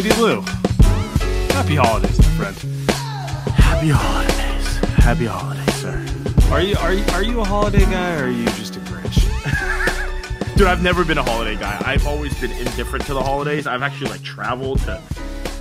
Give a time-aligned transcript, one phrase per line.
[0.00, 0.40] Andy Liu.
[1.50, 2.56] Happy holidays, my friend.
[3.52, 4.76] Happy holidays.
[4.96, 6.06] Happy holidays, sir.
[6.50, 10.56] Are you are you are you a holiday guy or are you just a Grinch?
[10.56, 11.82] Dude, I've never been a holiday guy.
[11.84, 13.66] I've always been indifferent to the holidays.
[13.66, 15.02] I've actually like traveled to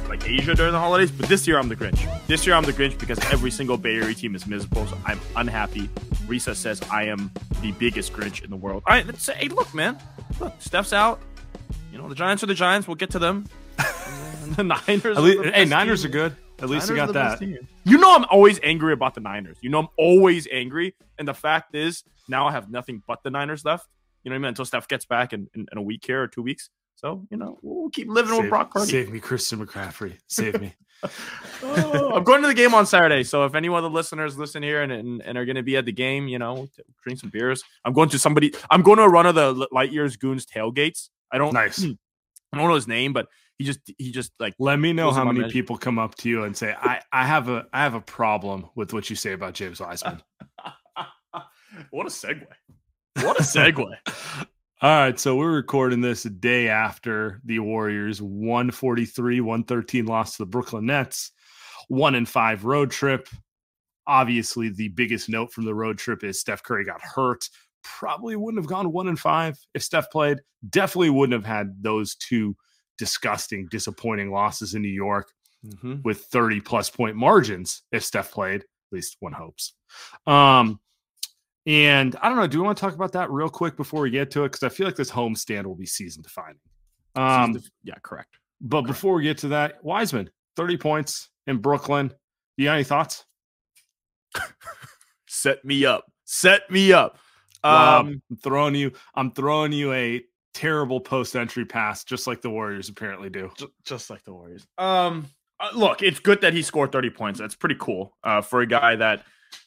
[0.08, 2.00] like Asia during the holidays, but this year I'm the Grinch.
[2.28, 5.20] This year I'm the Grinch because every single Bay Area team is miserable, so I'm
[5.36, 5.90] unhappy.
[6.28, 7.30] Risa says I am
[7.62, 8.84] the biggest Grinch in the world.
[8.88, 9.98] All right, let's say, hey, look, man,
[10.40, 11.20] look, Steph's out.
[11.92, 12.88] You know, the Giants are the Giants.
[12.88, 13.44] We'll get to them.
[14.56, 15.18] The Niners.
[15.18, 16.10] Least, are the hey, Niners team.
[16.10, 16.36] are good.
[16.60, 17.68] At least you got are the best that.
[17.86, 19.58] You know I'm always angry about the Niners.
[19.62, 23.30] You know I'm always angry, and the fact is now I have nothing but the
[23.30, 23.88] Niners left.
[24.24, 24.50] You know what I mean?
[24.50, 26.70] Until Steph gets back in, in, in a week here or two weeks.
[26.96, 28.92] So you know we'll keep living with Brock Purdy.
[28.92, 30.18] save me, Christian McCaffrey.
[30.28, 30.74] Save me.
[31.64, 33.24] Oh, I'm going to the game on Saturday.
[33.24, 35.78] So if any of the listeners listen here and, and, and are going to be
[35.78, 36.68] at the game, you know,
[37.04, 37.64] drink some beers.
[37.86, 38.54] I'm going to somebody.
[38.70, 41.10] I'm going to a run of the Light Years Goons tailgates.
[41.32, 41.54] I don't.
[41.54, 41.84] Nice.
[41.84, 41.92] Hmm,
[42.52, 43.28] I don't know his name, but
[43.60, 46.46] he just he just like Let me know how many people come up to you
[46.46, 49.54] and say, I, I have a I have a problem with what you say about
[49.54, 50.24] James Wiseman.
[51.92, 52.48] what a segue.
[53.22, 53.94] What a segue.
[54.82, 60.44] All right, so we're recording this a day after the Warriors 143 113 loss to
[60.44, 61.34] the Brooklyn Nets,
[61.90, 63.28] one and five road trip.
[64.08, 67.50] Obviously, the biggest note from the road trip is Steph Curry got hurt.
[67.84, 70.40] Probably wouldn't have gone one and five if Steph played.
[70.70, 72.56] Definitely wouldn't have had those two
[73.00, 75.32] disgusting, disappointing losses in New York
[75.66, 76.04] Mhm.
[76.04, 78.62] with 30 plus point margins if Steph played.
[78.62, 79.74] At least one hopes.
[80.28, 80.80] Um,
[81.66, 82.48] and I don't know.
[82.48, 84.50] Do we want to talk about that real quick before we get to it?
[84.52, 86.60] Because I feel like this homestand will be season defining.
[87.16, 88.38] Um, Season- yeah, correct.
[88.62, 92.14] but before we get to that, Wiseman, 30 points in Brooklyn.
[92.58, 93.26] You got any thoughts?
[95.28, 96.06] Set me up.
[96.26, 97.18] Set me up.
[97.64, 100.24] Um, I'm throwing you, I'm throwing you a
[100.54, 103.50] terrible post entry pass, just like the Warriors apparently do.
[103.58, 104.66] ju- just like the Warriors.
[104.78, 105.28] Um,
[105.60, 107.40] uh, look, it's good that he scored 30 points.
[107.40, 108.16] That's pretty cool.
[108.24, 109.24] Uh, for a guy that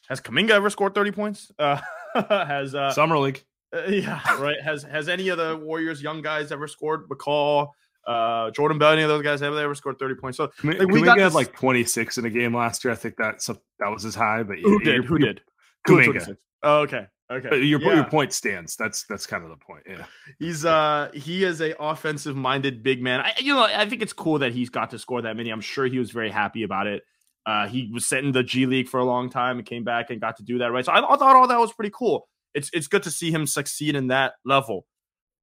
[0.09, 1.51] has Kuminga ever scored 30 points?
[1.57, 1.79] Uh,
[2.29, 3.43] has uh, Summer League.
[3.75, 4.61] uh, yeah, right.
[4.63, 7.07] Has has any of the Warriors young guys ever scored?
[7.09, 7.67] McCaw,
[8.07, 10.37] uh, Jordan Bell, any of those guys have they ever scored 30 points?
[10.37, 12.91] So Like, we Kuminga got had like 26 in a game last year.
[12.91, 14.43] I think that's that was his high.
[14.43, 15.05] But who yeah, did?
[15.05, 15.41] Who did?
[15.87, 16.37] Kuminga.
[16.63, 17.07] Oh, okay.
[17.31, 17.49] Okay.
[17.49, 17.95] But your Yeah.
[17.95, 18.75] your point stands.
[18.75, 19.83] That's that's kind of the point.
[19.89, 20.05] Yeah.
[20.39, 23.21] He's uh he is a offensive minded big man.
[23.21, 25.49] I you know I think it's cool that he's got to score that many.
[25.49, 27.03] I'm sure he was very happy about it.
[27.45, 30.09] Uh, he was sent in the G League for a long time and came back
[30.09, 30.85] and got to do that right.
[30.85, 32.27] So I, I thought all that was pretty cool.
[32.53, 34.85] It's it's good to see him succeed in that level.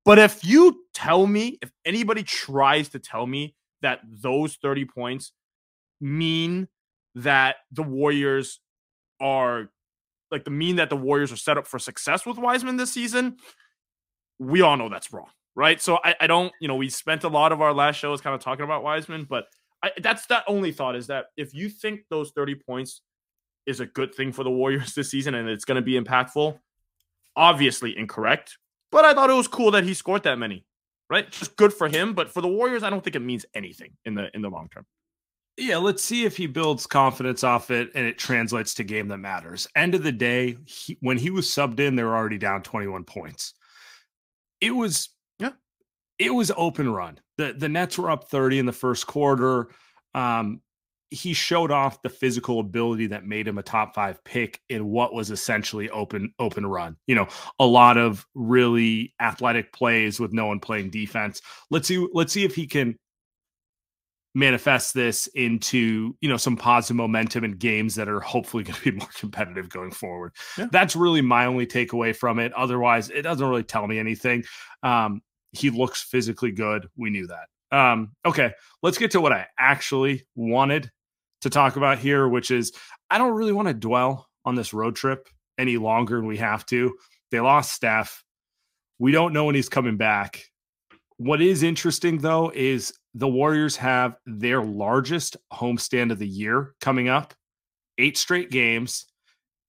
[0.05, 5.33] But if you tell me, if anybody tries to tell me that those 30 points
[6.01, 6.69] mean
[7.15, 8.61] that the Warriors
[9.21, 9.71] are
[10.31, 13.37] like the mean that the Warriors are set up for success with Wiseman this season,
[14.38, 15.81] we all know that's wrong, right?
[15.81, 18.35] So I, I don't, you know, we spent a lot of our last shows kind
[18.35, 19.47] of talking about Wiseman, but
[19.82, 23.03] I, that's that only thought is that if you think those 30 points
[23.67, 26.59] is a good thing for the Warriors this season and it's going to be impactful,
[27.37, 28.59] obviously incorrect.
[28.91, 30.65] But I thought it was cool that he scored that many,
[31.09, 31.31] right?
[31.31, 32.12] Just good for him.
[32.15, 34.69] But for the Warriors, I don't think it means anything in the in the long
[34.69, 34.85] term.
[35.61, 39.19] Yeah, let's see if he builds confidence off it and it translates to game that
[39.19, 39.69] matters.
[39.77, 43.05] End of the day, he, when he was subbed in, they were already down 21
[43.05, 43.53] points.
[44.62, 45.51] It was Yeah.
[46.19, 47.19] it was open run.
[47.37, 49.69] The the Nets were up 30 in the first quarter.
[50.15, 50.62] Um
[51.11, 55.12] he showed off the physical ability that made him a top five pick in what
[55.12, 56.97] was essentially open open run.
[57.07, 57.29] You know,
[57.59, 61.43] a lot of really athletic plays with no one playing defense.
[61.69, 62.07] Let's see.
[62.15, 62.97] Let's see if he can
[64.35, 68.93] manifest this into you know some positive momentum and games that are hopefully going to
[68.93, 70.32] be more competitive going forward.
[70.56, 70.69] Yeah.
[70.71, 72.53] That's really my only takeaway from it.
[72.53, 74.44] Otherwise, it doesn't really tell me anything.
[74.82, 75.23] Um,
[75.53, 76.88] he looks physically good.
[76.97, 77.77] We knew that.
[77.77, 80.91] Um, okay, let's get to what I actually wanted
[81.43, 82.73] to talk about here, which is
[83.11, 85.29] I don't really want to dwell on this road trip
[85.59, 86.97] any longer than we have to.
[87.31, 88.25] They lost Steph.
[88.99, 90.44] We don't know when he's coming back.
[91.17, 97.09] What is interesting though is the Warriors have their largest homestand of the year coming
[97.09, 97.35] up,
[97.99, 99.07] eight straight games,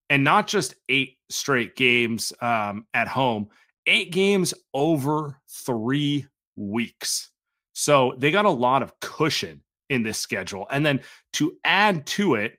[0.10, 3.48] and not just eight straight games um, at home,
[3.88, 7.32] eight games over three weeks.
[7.74, 10.68] So they got a lot of cushion in this schedule.
[10.70, 11.02] And then
[11.34, 12.58] to add to it,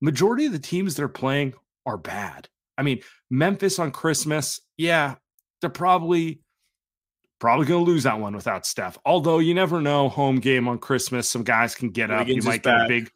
[0.00, 2.48] majority of the teams they're playing are bad.
[2.76, 3.00] I mean,
[3.30, 5.16] Memphis on Christmas, yeah,
[5.60, 6.40] they're probably
[7.38, 8.98] probably going to lose that one without Steph.
[9.04, 12.28] Although you never know, home game on Christmas, some guys can get Wiggins up.
[12.28, 12.84] You might get back.
[12.84, 13.10] a big.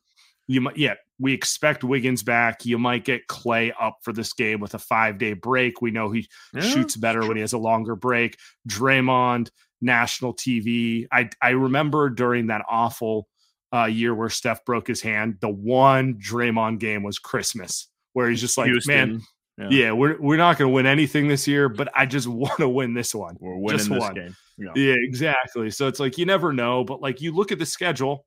[0.46, 0.94] You might, yeah.
[1.18, 2.64] We expect Wiggins back.
[2.64, 5.80] You might get Klay up for this game with a five day break.
[5.80, 8.36] We know he yeah, shoots better when he has a longer break.
[8.68, 11.06] Draymond, national TV.
[11.12, 13.28] I I remember during that awful
[13.72, 18.40] uh, year where Steph broke his hand, the one Draymond game was Christmas, where he's
[18.40, 18.94] just like, Houston.
[18.94, 19.22] man,
[19.58, 19.68] yeah.
[19.70, 22.68] yeah, we're we're not going to win anything this year, but I just want to
[22.68, 23.36] win this one.
[23.38, 24.14] We're winning just this one.
[24.14, 24.36] game.
[24.58, 24.72] Yeah.
[24.74, 25.70] yeah, exactly.
[25.70, 28.26] So it's like you never know, but like you look at the schedule,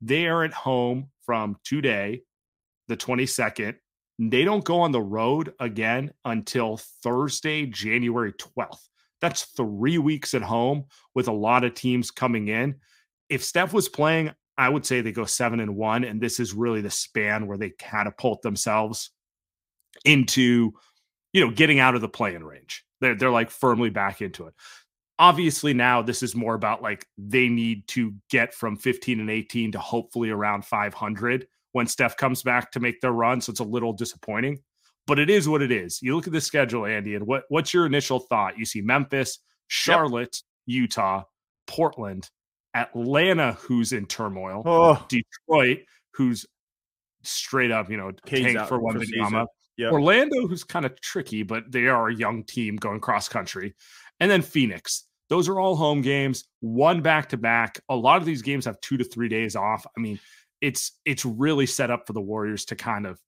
[0.00, 2.22] they are at home from today,
[2.88, 3.76] the 22nd.
[4.18, 8.88] They don't go on the road again until Thursday, January 12th.
[9.20, 10.84] That's three weeks at home
[11.14, 12.76] with a lot of teams coming in.
[13.28, 16.52] If Steph was playing, I would say they go seven and one, and this is
[16.52, 19.10] really the span where they catapult themselves
[20.04, 20.72] into,
[21.32, 22.84] you know, getting out of the playing range.
[23.00, 24.54] They're they're like firmly back into it.
[25.18, 29.72] Obviously, now this is more about like they need to get from 15 and 18
[29.72, 33.40] to hopefully around 500 when Steph comes back to make their run.
[33.40, 34.60] So it's a little disappointing,
[35.06, 36.00] but it is what it is.
[36.02, 38.58] You look at the schedule, Andy, and what what's your initial thought?
[38.58, 39.38] You see Memphis,
[39.68, 40.82] Charlotte, yep.
[40.82, 41.22] Utah,
[41.66, 42.30] Portland,
[42.74, 45.06] Atlanta, who's in turmoil, oh.
[45.08, 45.80] Detroit,
[46.12, 46.46] who's
[47.22, 49.46] straight up, you know, tank for one Wembanyama.
[49.76, 49.92] Yep.
[49.92, 53.74] Orlando, who's kind of tricky, but they are a young team going cross country.
[54.20, 55.04] And then Phoenix.
[55.30, 57.80] Those are all home games, one back to back.
[57.88, 59.86] A lot of these games have two to three days off.
[59.96, 60.20] I mean,
[60.60, 63.18] it's it's really set up for the Warriors to kind of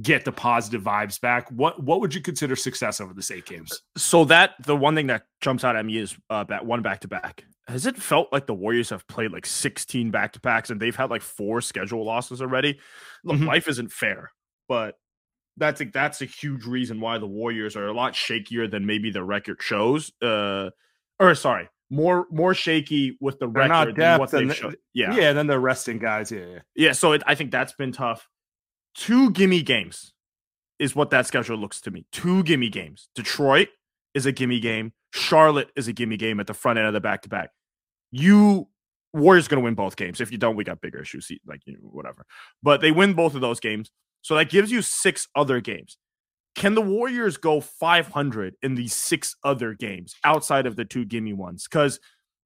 [0.00, 1.48] get the positive vibes back.
[1.50, 3.82] What what would you consider success over this eight games?
[3.96, 7.00] So that the one thing that jumps out at me is uh that one back
[7.00, 7.44] to back.
[7.68, 10.94] Has it felt like the Warriors have played like 16 back to backs and they've
[10.94, 12.78] had like four schedule losses already?
[13.22, 13.46] Look, mm-hmm.
[13.46, 14.32] life isn't fair,
[14.68, 14.96] but
[15.56, 19.10] that's a, that's a huge reason why the Warriors are a lot shakier than maybe
[19.10, 20.12] the record shows.
[20.20, 20.70] Uh,
[21.20, 24.74] or sorry, more more shaky with the They're record than what they've shown.
[24.92, 25.32] Yeah, yeah.
[25.32, 26.30] Then they're resting guys.
[26.30, 26.58] Yeah, yeah.
[26.74, 28.28] yeah so it, I think that's been tough.
[28.94, 30.12] Two gimme games
[30.78, 32.06] is what that schedule looks to me.
[32.12, 33.08] Two gimme games.
[33.14, 33.68] Detroit
[34.14, 34.92] is a gimme game.
[35.12, 37.50] Charlotte is a gimme game at the front end of the back to back.
[38.10, 38.68] You
[39.12, 40.20] Warriors going to win both games.
[40.20, 41.30] If you don't, we got bigger issues.
[41.46, 42.26] Like you know, whatever.
[42.62, 43.90] But they win both of those games.
[44.24, 45.98] So that gives you six other games.
[46.56, 51.34] Can the Warriors go 500 in these six other games outside of the two gimme
[51.34, 51.66] ones?
[51.70, 52.00] Because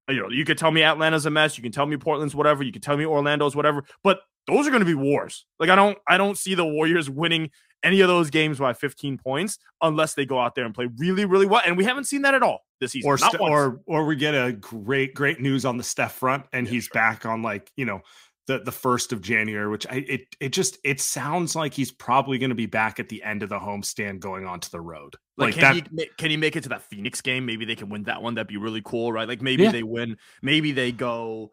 [0.09, 2.63] you know you could tell me Atlanta's a mess, you can tell me Portland's whatever,
[2.63, 5.45] you can tell me Orlando's whatever, but those are going to be wars.
[5.57, 7.49] Like I don't I don't see the Warriors winning
[7.81, 11.23] any of those games by 15 points unless they go out there and play really
[11.23, 13.09] really well, and we haven't seen that at all this season.
[13.09, 16.65] Or st- or or we get a great great news on the Steph front, and
[16.65, 16.93] yeah, he's sure.
[16.93, 18.01] back on like you know
[18.49, 22.39] the the first of January, which I it it just it sounds like he's probably
[22.39, 25.15] going to be back at the end of the homestand going onto the road.
[25.37, 27.45] Like, like can that, he can he make it to that Phoenix game?
[27.45, 28.33] Maybe they can win that one.
[28.33, 29.27] That'd be really cool, right?
[29.27, 29.71] Like maybe yeah.
[29.71, 30.17] they win.
[30.41, 31.51] Maybe they go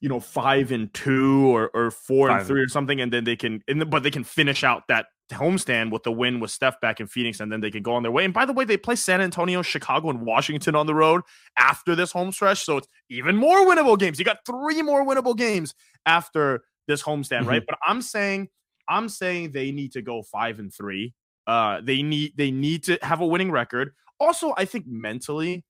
[0.00, 3.24] you know five and two or, or four five and three or something and then
[3.24, 6.80] they can and but they can finish out that homestand with the win with Steph
[6.80, 8.24] back in Phoenix, and then they can go on their way.
[8.24, 11.22] And by the way, they play San Antonio, Chicago, and Washington on the road
[11.58, 12.64] after this home stretch.
[12.64, 14.18] So it's even more winnable games.
[14.18, 17.48] You got three more winnable games after this homestand, mm-hmm.
[17.48, 17.62] right?
[17.66, 18.48] But I'm saying,
[18.88, 21.14] I'm saying they need to go five and three.
[21.46, 23.92] Uh, they need they need to have a winning record.
[24.18, 25.64] Also, I think mentally,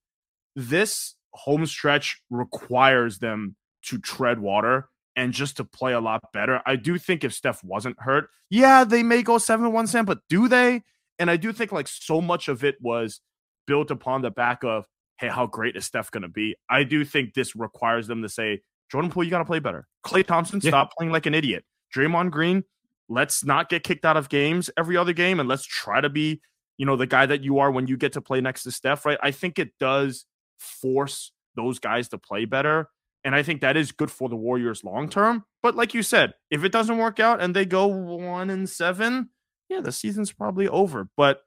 [0.55, 6.61] this home stretch requires them to tread water and just to play a lot better.
[6.67, 10.19] I do think if Steph wasn't hurt, yeah, they may go 7 1 Sam, but
[10.29, 10.83] do they?
[11.19, 13.21] And I do think like so much of it was
[13.67, 14.87] built upon the back of,
[15.19, 16.55] hey, how great is Steph going to be?
[16.69, 18.61] I do think this requires them to say,
[18.93, 19.87] Jordan Poole, you got to play better.
[20.05, 20.71] Klay Thompson, Yeah.
[20.71, 21.65] stop playing like an idiot.
[21.95, 22.63] Draymond Green,
[23.09, 26.41] let's not get kicked out of games every other game and let's try to be,
[26.77, 29.07] you know, the guy that you are when you get to play next to Steph,
[29.07, 29.19] right?
[29.23, 30.27] I think it does
[30.59, 32.89] force those guys to play better.
[33.27, 35.45] And I think that is good for the Warriors long term.
[35.61, 39.31] But like you said, if it doesn't work out and they go one and seven,
[39.69, 41.09] yeah, the season's probably over.
[41.17, 41.41] But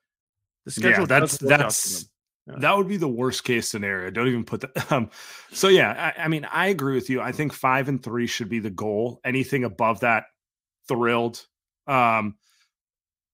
[0.65, 2.09] the schedule Yeah, that's does work out for that's.
[2.47, 2.55] Yeah.
[2.57, 4.09] that would be the worst case scenario.
[4.09, 4.71] Don't even put that.
[4.91, 5.09] Um,
[5.53, 7.21] so yeah, I, I mean, I agree with you.
[7.21, 9.21] I think five and three should be the goal.
[9.23, 10.25] Anything above that,
[10.89, 11.45] thrilled.
[11.87, 12.35] Um,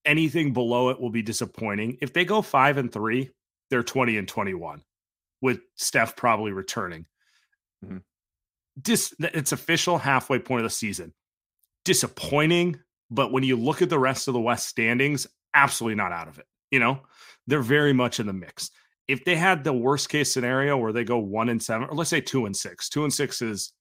[0.06, 1.98] anything below it will be disappointing.
[2.00, 3.32] If they go five and three,
[3.72, 4.84] they're twenty and twenty-one,
[5.42, 7.08] with Steph probably returning.
[7.84, 8.04] Mhm.
[8.82, 11.13] Dis, it's official halfway point of the season.
[11.86, 12.79] Disappointing,
[13.10, 16.39] but when you look at the rest of the West standings, absolutely not out of
[16.39, 16.46] it.
[16.72, 17.00] You know,
[17.48, 18.72] they're very much in the mix.
[19.08, 22.10] If they had the worst case scenario where they go one and seven, or let's
[22.10, 23.72] say two and six, two and six is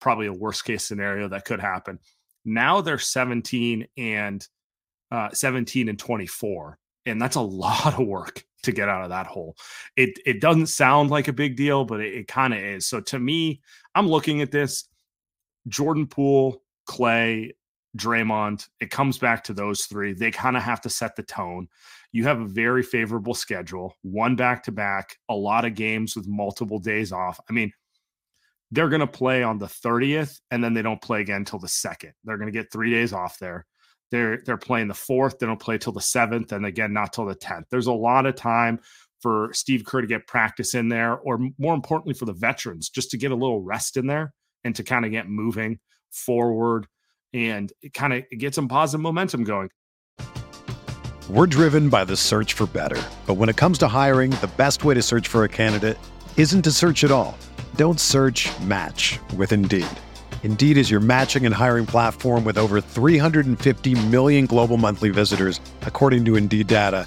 [0.00, 1.98] probably a worst case scenario that could happen.
[2.44, 4.46] Now they're 17 and
[5.10, 6.78] uh, 17 and 24.
[7.06, 9.56] And that's a lot of work to get out of that hole.
[9.96, 12.86] It it doesn't sound like a big deal, but it, it kind of is.
[12.86, 13.60] So to me,
[13.94, 14.88] I'm looking at this
[15.68, 17.52] Jordan Poole, Klay,
[17.96, 18.68] Draymond.
[18.80, 20.12] It comes back to those three.
[20.12, 21.68] They kind of have to set the tone.
[22.12, 26.28] You have a very favorable schedule, one back to back, a lot of games with
[26.28, 27.40] multiple days off.
[27.48, 27.72] I mean,
[28.70, 31.66] they're going to play on the 30th and then they don't play again until the
[31.66, 32.12] 2nd.
[32.24, 33.66] They're going to get 3 days off there.
[34.10, 37.26] They're they're playing the 4th, they don't play till the 7th and again not till
[37.26, 37.64] the 10th.
[37.70, 38.80] There's a lot of time
[39.20, 43.10] for Steve Kerr to get practice in there or more importantly for the veterans just
[43.10, 44.32] to get a little rest in there
[44.64, 45.78] and to kind of get moving
[46.10, 46.86] forward
[47.32, 49.70] and kind of get some positive momentum going.
[51.28, 53.00] We're driven by the search for better.
[53.26, 55.96] But when it comes to hiring, the best way to search for a candidate
[56.36, 57.38] isn't to search at all.
[57.76, 59.86] Don't search match with Indeed.
[60.42, 66.24] Indeed is your matching and hiring platform with over 350 million global monthly visitors, according
[66.24, 67.06] to Indeed data,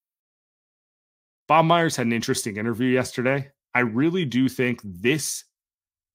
[1.51, 3.51] Bob Myers had an interesting interview yesterday.
[3.75, 5.43] I really do think this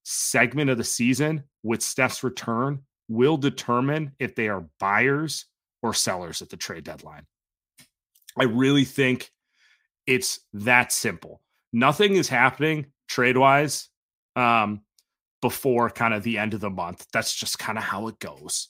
[0.02, 5.44] segment of the season with Steph's return will determine if they are buyers
[5.82, 7.26] or sellers at the trade deadline.
[8.38, 9.30] I really think
[10.06, 11.42] it's that simple.
[11.70, 13.90] Nothing is happening trade wise
[14.36, 14.80] um,
[15.42, 17.06] before kind of the end of the month.
[17.12, 18.68] That's just kind of how it goes.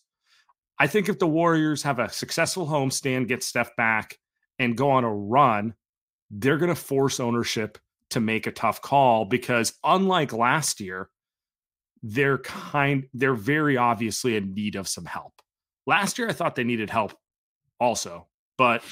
[0.80, 4.18] I think if the Warriors have a successful homestand, get Steph back,
[4.58, 5.75] and go on a run,
[6.30, 7.78] they're going to force ownership
[8.11, 11.09] to make a tough call because unlike last year
[12.02, 15.33] they're kind they're very obviously in need of some help
[15.87, 17.14] last year i thought they needed help
[17.80, 18.26] also
[18.59, 18.83] but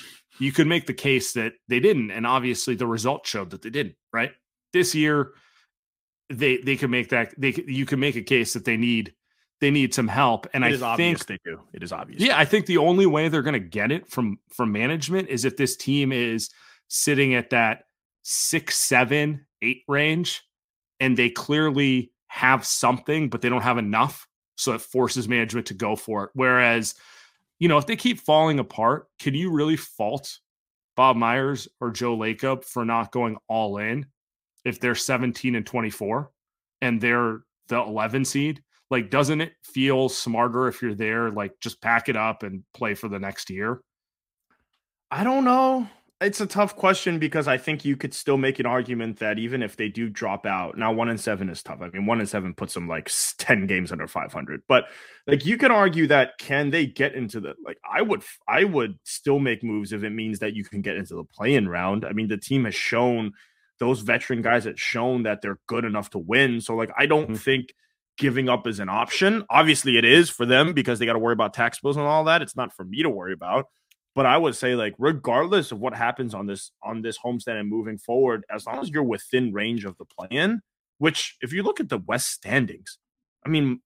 [0.41, 3.71] you could make the case that they didn't and obviously the result showed that they
[3.71, 4.33] didn't right
[4.73, 5.33] this year
[6.31, 9.14] they they can make that they you can make a case that they need
[9.61, 11.61] they need some help and It i is obvious think they do.
[11.73, 12.21] It is obvious.
[12.21, 15.45] yeah, I think the only way they're going to get it from from management is
[15.45, 16.50] if this team is
[16.88, 17.85] sitting at that
[18.23, 20.43] six, seven, eight range,
[21.00, 24.26] and they clearly have something, but they don't have enough,
[24.57, 26.31] so it forces management to go for it.
[26.35, 26.95] Whereas,
[27.59, 30.38] you know, if they keep falling apart, can you really fault
[30.97, 34.07] Bob Myers or Joe Lacob for not going all in
[34.64, 36.31] if they're 17 and 24
[36.81, 38.62] and they're the 11 seed?
[38.91, 42.95] Like, doesn't it feel smarter if you're there, like just pack it up and play
[42.95, 43.81] for the next year?
[45.11, 45.88] I don't know.
[46.25, 49.62] It's a tough question because I think you could still make an argument that even
[49.62, 51.83] if they do drop out, now one and seven is tough.
[51.83, 54.62] I mean, one and seven puts them like 10 games under 500.
[54.66, 54.87] But
[55.26, 58.99] like you can argue that can they get into the like I would I would
[59.04, 62.04] still make moves if it means that you can get into the play-in round.
[62.07, 63.33] I mean, the team has shown
[63.78, 66.61] those veteran guys have shown that they're good enough to win.
[66.61, 67.35] So like I don't mm-hmm.
[67.35, 67.75] think
[68.16, 69.45] giving up is an option.
[69.50, 72.25] Obviously it is for them because they got to worry about tax bills and all
[72.25, 72.43] that.
[72.43, 73.66] It's not for me to worry about.
[74.14, 77.68] But I would say, like, regardless of what happens on this on this homestand and
[77.68, 80.62] moving forward, as long as you're within range of the plan,
[80.99, 82.99] which if you look at the West standings,
[83.44, 83.80] I mean,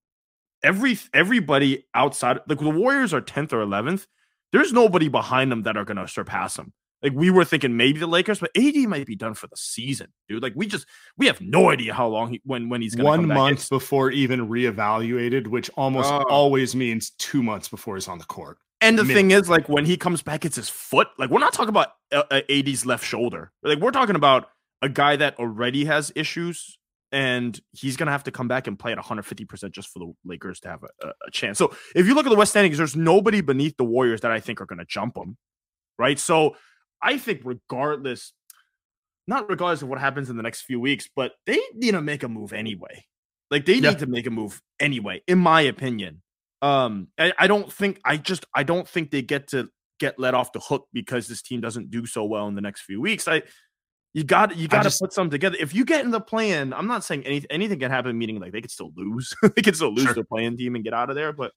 [0.62, 4.06] every everybody outside like the Warriors are 10th or 11th.
[4.52, 6.72] There's nobody behind them that are gonna surpass them.
[7.02, 10.08] Like we were thinking maybe the Lakers, but AD might be done for the season,
[10.28, 10.42] dude.
[10.42, 13.28] Like we just we have no idea how long he when when he's gonna one
[13.28, 18.58] month before even reevaluated, which almost always means two months before he's on the court.
[18.80, 21.08] And the thing is, like when he comes back, it's his foot.
[21.18, 23.50] Like we're not talking about uh, uh AD's left shoulder.
[23.62, 24.50] Like we're talking about
[24.82, 26.78] a guy that already has issues,
[27.10, 30.12] and he's gonna have to come back and play at 150 percent just for the
[30.24, 31.58] Lakers to have a, a, chance.
[31.58, 34.38] So if you look at the West standings, there's nobody beneath the Warriors that I
[34.38, 35.36] think are gonna jump them,
[35.98, 36.18] right?
[36.18, 36.54] So
[37.02, 38.32] I think regardless,
[39.26, 42.22] not regardless of what happens in the next few weeks, but they need to make
[42.22, 43.04] a move anyway.
[43.50, 43.90] Like they yeah.
[43.90, 46.22] need to make a move anyway, in my opinion.
[46.60, 49.68] Um, I, I don't think I just I don't think they get to
[50.00, 52.82] get let off the hook because this team doesn't do so well in the next
[52.82, 53.28] few weeks.
[53.28, 53.42] I
[54.14, 55.56] you got you got to put something together.
[55.60, 58.16] If you get in the plan, I'm not saying anything anything can happen.
[58.16, 60.14] Meaning like they could still lose, they could still lose sure.
[60.14, 61.32] their playing team and get out of there.
[61.32, 61.52] But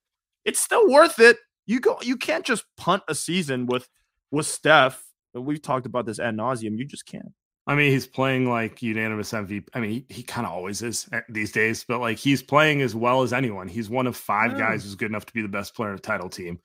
[0.46, 1.38] it's still worth it.
[1.65, 1.98] You go.
[2.01, 3.88] You can't just punt a season with
[4.31, 5.03] with Steph.
[5.34, 6.77] We've talked about this ad nauseum.
[6.77, 7.31] You just can't.
[7.68, 9.68] I mean, he's playing like unanimous MVP.
[9.74, 12.82] I mean, he, he kind of always is eh, these days, but like he's playing
[12.82, 13.68] as well as anyone.
[13.68, 16.00] He's one of five guys who's good enough to be the best player in a
[16.00, 16.60] title team.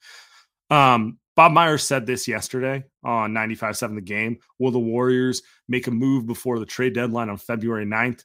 [0.69, 4.37] Um, Bob Myers said this yesterday on 95.7 The Game.
[4.57, 8.23] Will the Warriors make a move before the trade deadline on February 9th?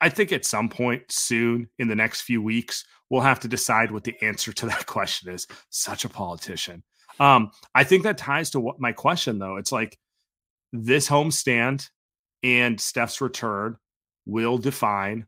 [0.00, 3.90] I think at some point soon in the next few weeks, we'll have to decide
[3.90, 5.48] what the answer to that question is.
[5.70, 6.84] Such a politician.
[7.18, 9.56] Um, I think that ties to what my question, though.
[9.56, 9.98] It's like,
[10.74, 11.88] this homestand
[12.42, 13.76] and Steph's return
[14.26, 15.26] will define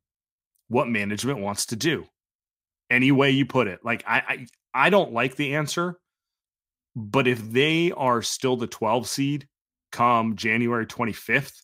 [0.69, 2.05] what management wants to do.
[2.91, 3.81] Any way you put it.
[3.85, 4.47] Like I, I
[4.87, 5.99] I don't like the answer,
[6.95, 9.49] but if they are still the 12 seed
[9.93, 11.63] come January 25th,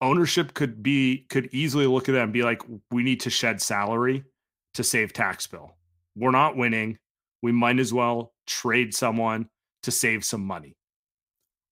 [0.00, 3.60] ownership could be could easily look at that and be like, we need to shed
[3.60, 4.24] salary
[4.74, 5.76] to save tax bill.
[6.16, 6.98] We're not winning.
[7.42, 9.48] We might as well trade someone
[9.82, 10.76] to save some money.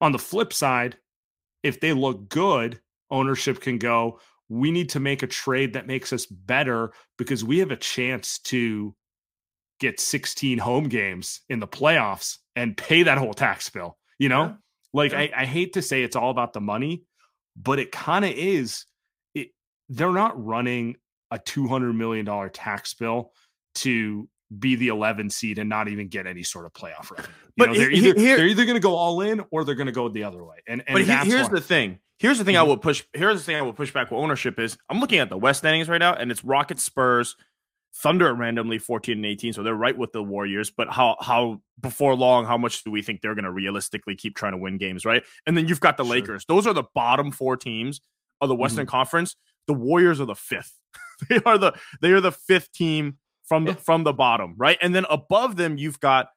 [0.00, 0.96] On the flip side,
[1.64, 2.78] if they look good,
[3.10, 7.58] ownership can go, we need to make a trade that makes us better because we
[7.58, 8.94] have a chance to
[9.80, 13.96] get 16 home games in the playoffs and pay that whole tax bill.
[14.18, 14.54] You know, yeah.
[14.92, 15.20] like yeah.
[15.20, 17.02] I, I hate to say it's all about the money,
[17.56, 18.84] but it kind of is.
[19.34, 19.48] It
[19.88, 20.96] they're not running
[21.30, 23.32] a $200 million tax bill
[23.76, 27.28] to be the 11 seed and not even get any sort of playoff revenue.
[27.56, 29.86] but know, they're, either, here, they're either going to go all in or they're going
[29.86, 30.56] to go the other way.
[30.66, 31.54] And, and but here's why.
[31.54, 31.98] the thing.
[32.18, 32.64] Here's the thing mm-hmm.
[32.64, 33.04] I will push.
[33.12, 35.58] Here's the thing I will push back with ownership is I'm looking at the West
[35.58, 37.36] standings right now, and it's Rockets, Spurs,
[37.96, 40.70] Thunder randomly 14 and 18, so they're right with the Warriors.
[40.70, 44.36] But how how before long, how much do we think they're going to realistically keep
[44.36, 45.22] trying to win games, right?
[45.46, 46.14] And then you've got the sure.
[46.14, 46.44] Lakers.
[46.46, 48.00] Those are the bottom four teams
[48.40, 48.90] of the Western mm-hmm.
[48.90, 49.36] Conference.
[49.66, 50.72] The Warriors are the fifth.
[51.28, 54.78] they are the they are the fifth team from the from the bottom, right?
[54.80, 56.28] And then above them, you've got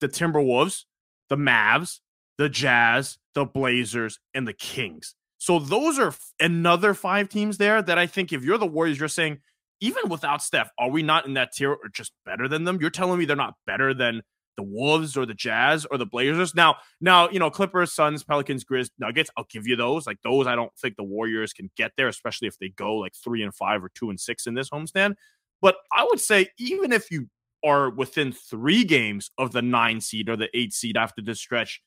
[0.00, 0.84] the Timberwolves,
[1.28, 2.00] the Mavs,
[2.38, 5.14] the Jazz, the Blazers, and the Kings.
[5.38, 9.08] So those are another five teams there that I think if you're the Warriors, you're
[9.08, 9.40] saying
[9.80, 12.78] even without Steph, are we not in that tier or just better than them?
[12.80, 14.22] You're telling me they're not better than
[14.56, 16.54] the Wolves or the Jazz or the Blazers.
[16.54, 19.30] Now, now you know Clippers, Suns, Pelicans, Grizz, Nuggets.
[19.36, 20.06] I'll give you those.
[20.06, 23.12] Like those, I don't think the Warriors can get there, especially if they go like
[23.14, 25.14] three and five or two and six in this homestand.
[25.60, 27.28] But I would say even if you
[27.64, 31.80] are within three games of the nine seed or the eight seed after this stretch,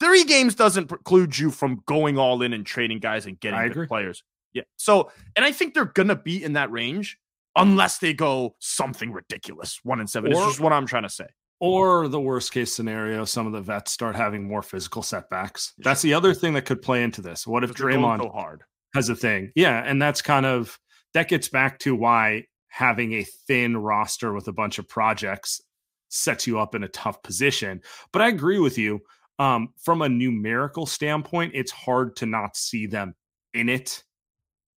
[0.00, 3.88] three games doesn't preclude you from going all in and trading guys and getting good
[3.88, 4.22] players.
[4.52, 4.62] Yeah.
[4.76, 7.18] So, and I think they're gonna be in that range
[7.56, 9.80] unless they go something ridiculous.
[9.82, 11.26] One in seven or, is just what I'm trying to say.
[11.58, 15.72] Or the worst case scenario, some of the vets start having more physical setbacks.
[15.78, 17.46] That's the other thing that could play into this.
[17.46, 18.62] What if Draymond hard
[18.94, 19.52] has a thing?
[19.54, 20.78] Yeah, and that's kind of
[21.14, 22.44] that gets back to why
[22.76, 25.62] having a thin roster with a bunch of projects
[26.10, 27.80] sets you up in a tough position.
[28.12, 29.00] But I agree with you.
[29.38, 33.14] Um, from a numerical standpoint, it's hard to not see them
[33.54, 34.04] in it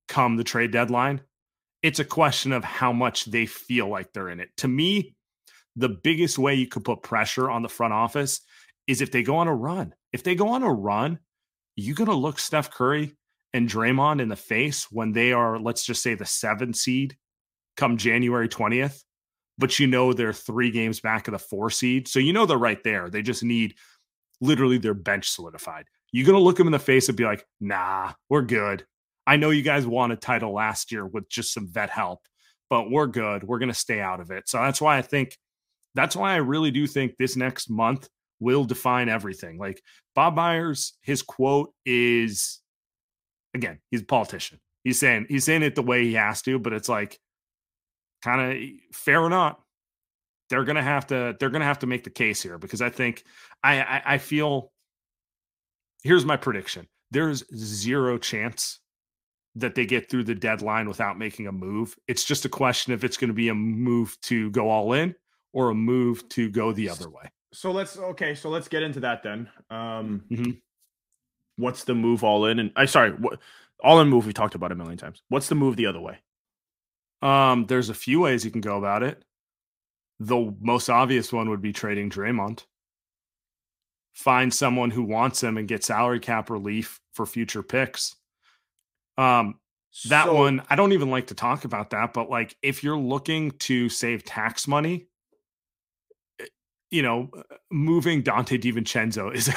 [0.08, 1.20] come the trade deadline.
[1.84, 4.50] It's a question of how much they feel like they're in it.
[4.58, 5.14] To me,
[5.76, 8.40] the biggest way you could put pressure on the front office
[8.88, 9.94] is if they go on a run.
[10.14, 11.20] If they go on a run,
[11.76, 13.18] you're going to look Steph Curry
[13.54, 17.18] and Draymond in the face when they are, let's just say, the seven seed
[17.80, 19.04] come January 20th,
[19.58, 22.08] but you know they're three games back of the four seed.
[22.08, 23.10] So you know they're right there.
[23.10, 23.76] They just need
[24.42, 25.86] literally their bench solidified.
[26.12, 28.86] You're going to look them in the face and be like, nah, we're good.
[29.28, 32.20] I know you guys won a title last year with just some vet help,
[32.70, 33.44] but we're good.
[33.44, 34.50] We're going to stay out of it.
[34.50, 35.38] So that's why I think,
[35.96, 38.08] that's why I really do think this next month
[38.40, 39.58] will define everything.
[39.58, 39.82] Like
[40.16, 42.60] Bob Myers, his quote is
[43.54, 44.60] again, he's a politician.
[44.84, 47.20] He's saying he's saying it the way he has to, but it's like
[48.22, 49.62] kind of fair or not.
[50.50, 53.24] They're gonna have to they're gonna have to make the case here because I think
[53.64, 54.72] I, I, I feel
[56.04, 56.88] here's my prediction.
[57.12, 58.80] There's zero chance
[59.56, 61.96] that they get through the deadline without making a move.
[62.08, 65.16] It's just a question if it's going to be a move to go all in
[65.54, 67.24] or a move to go the other way.
[67.52, 68.36] So let's okay.
[68.36, 69.50] So let's get into that then.
[69.70, 70.52] Um, mm-hmm.
[71.58, 72.60] What's the move all in?
[72.60, 73.40] And I sorry, what
[73.84, 75.24] all in move we talked about a million times.
[75.30, 76.20] What's the move the other way?
[77.22, 79.24] Um, there's a few ways you can go about it.
[80.20, 82.66] The most obvious one would be trading Draymond.
[84.14, 88.16] Find someone who wants him and get salary cap relief for future picks.
[89.18, 89.60] Um,
[90.08, 92.98] that so, one I don't even like to talk about that, but like if you're
[92.98, 95.08] looking to save tax money,
[96.92, 99.50] you know, uh, moving Donte DiVincenzo is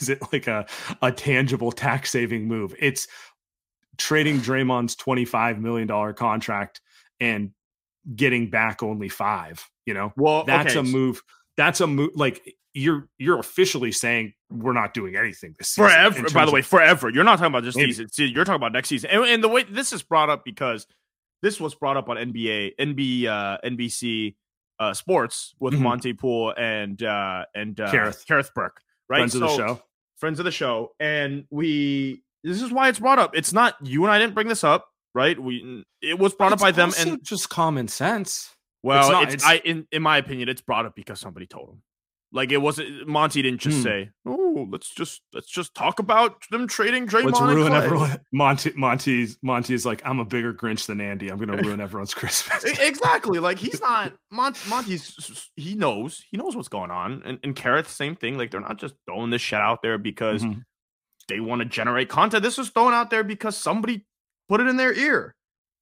[0.00, 0.66] is it like a
[1.02, 2.74] a tangible tax saving move?
[2.78, 3.08] It's
[3.96, 6.80] trading Draymond's twenty five million dollar contract
[7.20, 7.52] and
[8.14, 9.68] getting back only five.
[9.86, 10.80] You know, well, that's okay.
[10.80, 11.22] a move.
[11.56, 12.10] That's a move.
[12.14, 15.90] Like you're you're officially saying we're not doing anything this season.
[15.90, 16.30] Forever.
[16.34, 17.08] By the way, forever.
[17.08, 18.08] You're not talking about this season.
[18.16, 19.10] You're talking about next season.
[19.10, 20.86] And, and, the way this is brought up because
[21.42, 24.34] this was brought up on NBA, NB, uh, NBC
[24.80, 25.82] uh, Sports with mm-hmm.
[25.84, 28.26] Monte Poole and uh, and uh, Kerith.
[28.26, 29.18] Kerith Burke, right?
[29.18, 29.82] Friends so, of the show.
[30.16, 32.22] Friends of the show, and we.
[32.42, 33.34] This is why it's brought up.
[33.34, 35.38] It's not you and I didn't bring this up, right?
[35.38, 38.50] We it was brought it's up by them and just common sense.
[38.82, 41.46] Well, it's, not, it's, it's I in in my opinion, it's brought up because somebody
[41.46, 41.82] told him.
[42.34, 43.82] Like it wasn't Monte didn't just hmm.
[43.84, 48.18] say, "Oh, let's just let's just talk about them trading Draymond." Let's ruin everyone.
[48.32, 51.28] Monte Monte's Monte's like, "I'm a bigger Grinch than Andy.
[51.28, 53.38] I'm going to ruin everyone's Christmas." exactly.
[53.38, 55.48] Like he's not Mont, Monte's.
[55.54, 56.24] He knows.
[56.28, 57.22] He knows what's going on.
[57.24, 58.36] And and Kerith, same thing.
[58.36, 60.58] Like they're not just throwing this shit out there because mm-hmm.
[61.28, 62.42] they want to generate content.
[62.42, 64.06] This was thrown out there because somebody
[64.48, 65.34] put it in their ear,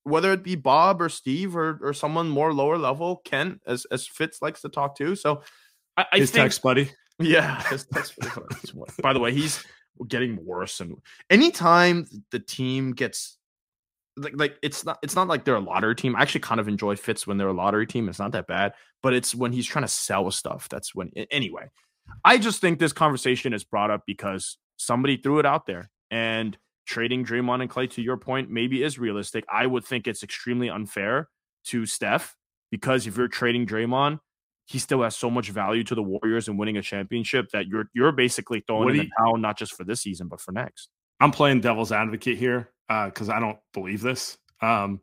[0.05, 3.23] whether it be Bob or Steve or or someone more lower level.
[3.25, 5.15] Ken, as as Fitz likes to talk to.
[5.15, 5.43] So
[5.97, 6.91] I, I his think, text buddy.
[7.19, 9.65] Yeah, his text oh, By the way, he's
[10.09, 10.97] getting worse, and
[11.31, 13.39] anytime the team gets
[14.17, 16.17] like, like it's not it's not like they're a lottery team.
[16.17, 18.09] I actually kind of enjoy Fitz when they're a lottery team.
[18.09, 20.69] It's not that bad, but it's when he's trying to sell stuff.
[20.69, 21.71] That's when anyway.
[22.25, 26.57] I just think this conversation is brought up because somebody threw it out there, and
[26.87, 29.45] trading Draymond and Klay, to your point, maybe is realistic.
[29.51, 31.29] I would think it's extremely unfair
[31.67, 32.37] to Steph
[32.71, 34.19] because if you're trading Draymond,
[34.65, 37.87] he still has so much value to the Warriors and winning a championship that you're
[37.95, 40.89] you're basically throwing what in the towel not just for this season but for next.
[41.21, 44.39] I'm playing devil's advocate here because uh, I don't believe this.
[44.61, 45.01] Um,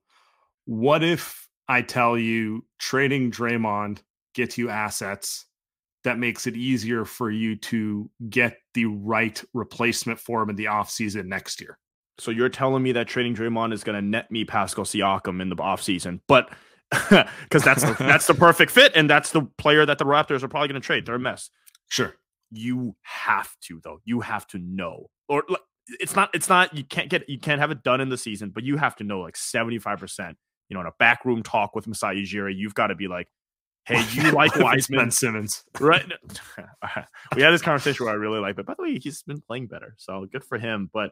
[0.65, 3.99] what if I tell you trading Draymond
[4.33, 5.45] gets you assets
[6.03, 10.65] that makes it easier for you to get the right replacement for him in the
[10.65, 11.77] offseason next year?
[12.17, 15.49] So you're telling me that trading Draymond is going to net me Pascal Siakam in
[15.49, 16.49] the offseason, but–
[16.89, 20.47] because that's the, that's the perfect fit, and that's the player that the Raptors are
[20.47, 21.05] probably going to trade.
[21.05, 21.49] They're a mess.
[21.87, 22.15] Sure,
[22.51, 23.99] you have to though.
[24.05, 25.43] You have to know, or
[25.99, 26.29] it's not.
[26.33, 26.75] It's not.
[26.75, 27.29] You can't get.
[27.29, 29.77] You can't have it done in the season, but you have to know like seventy
[29.77, 30.37] five percent.
[30.69, 33.27] You know, in a backroom talk with Masai Ujiri, you've got to be like,
[33.89, 36.05] "Hey, you like Wiseman ben Simmons, right?"
[37.35, 39.67] we had this conversation where I really like, but by the way, he's been playing
[39.67, 40.89] better, so good for him.
[40.93, 41.11] But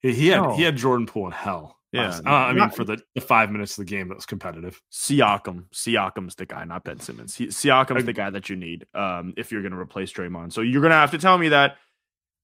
[0.00, 0.56] he had no.
[0.56, 1.78] he had Jordan Poole in hell.
[1.92, 4.80] Yeah, uh, I mean, for the, the, five minutes of the game that was competitive.
[4.90, 7.36] Siakam, Siakam's the guy, not Ben Simmons.
[7.36, 10.54] He, Siakam's the guy that you need um, if you're going to replace Draymond.
[10.54, 11.76] So you're going to have to tell me that.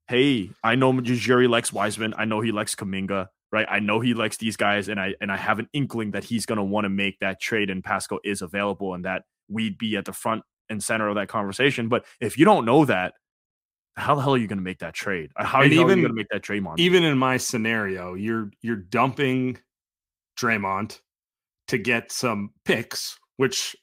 [0.06, 2.12] Hey, I know Jerry likes Wiseman.
[2.18, 3.28] I know he likes Kuminga.
[3.50, 6.24] Right, I know he likes these guys, and I and I have an inkling that
[6.24, 9.78] he's going to want to make that trade, and Pascal is available, and that we'd
[9.78, 11.88] be at the front and center of that conversation.
[11.88, 13.14] But if you don't know that,
[13.96, 15.30] how the hell are you going to make that trade?
[15.36, 16.78] How are you even, going to make that Draymond?
[16.78, 19.58] Even in my scenario, you're you're dumping
[20.38, 21.00] Draymond
[21.68, 23.74] to get some picks, which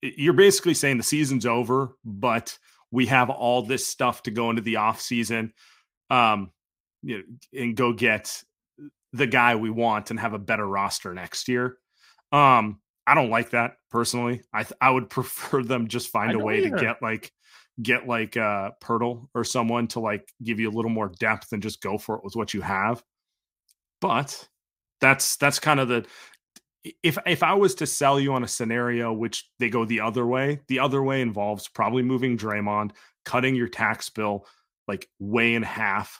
[0.00, 2.58] you're basically saying the season's over, but
[2.90, 5.52] we have all this stuff to go into the off season,
[6.10, 6.50] um,
[7.02, 8.42] you know, and go get
[9.12, 11.76] the guy we want and have a better roster next year.
[12.32, 12.80] Um,
[13.12, 14.40] I don't like that personally.
[14.54, 17.30] I th- I would prefer them just find a way to get like
[17.82, 21.62] get like uh Poeltl or someone to like give you a little more depth and
[21.62, 23.02] just go for it with what you have.
[24.00, 24.48] But
[25.02, 26.06] that's that's kind of the
[27.02, 30.26] if if I was to sell you on a scenario which they go the other
[30.26, 32.92] way, the other way involves probably moving Draymond,
[33.26, 34.46] cutting your tax bill
[34.88, 36.18] like way in half,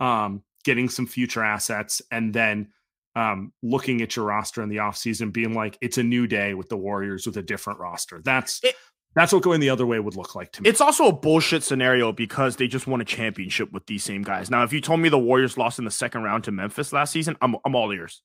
[0.00, 2.68] um, getting some future assets, and then
[3.16, 6.68] um, looking at your roster in the offseason, being like, it's a new day with
[6.68, 8.20] the Warriors with a different roster.
[8.24, 8.74] That's it,
[9.14, 10.68] that's what going the other way would look like to me.
[10.68, 14.50] It's also a bullshit scenario because they just won a championship with these same guys.
[14.50, 17.12] Now, if you told me the Warriors lost in the second round to Memphis last
[17.12, 18.22] season, I'm I'm all ears.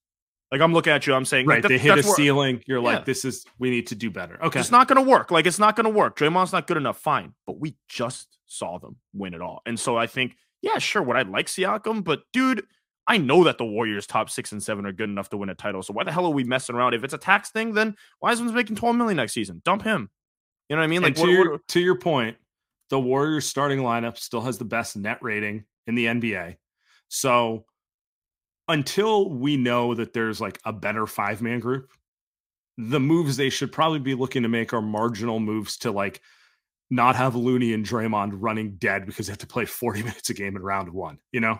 [0.52, 1.63] Like I'm looking at you, I'm saying, right?
[1.63, 2.62] Like, they hit a ceiling.
[2.67, 2.98] You're yeah.
[2.98, 4.38] like, this is we need to do better.
[4.43, 5.32] Okay, it's not going to work.
[5.32, 6.17] Like it's not going to work.
[6.17, 7.00] Draymond's not good enough.
[7.00, 11.02] Fine, but we just saw them win it all, and so I think, yeah, sure.
[11.02, 12.04] Would I like Siakam?
[12.04, 12.63] But dude,
[13.07, 15.55] I know that the Warriors top six and seven are good enough to win a
[15.55, 15.83] title.
[15.83, 16.93] So why the hell are we messing around?
[16.93, 19.61] If it's a tax thing, then Wiseman's making 12 million next season.
[19.63, 20.09] Dump him.
[20.69, 21.01] You know what I mean?
[21.03, 22.37] Like to, what, your, what, to your point,
[22.89, 26.55] the Warriors starting lineup still has the best net rating in the NBA.
[27.09, 27.65] So
[28.67, 31.91] until we know that there's like a better five man group,
[32.77, 36.21] the moves they should probably be looking to make are marginal moves to like
[36.89, 40.33] not have Looney and Draymond running dead because they have to play 40 minutes a
[40.33, 41.59] game in round one, you know?